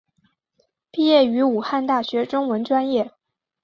[0.89, 3.11] 毕业于武汉大学中文专业。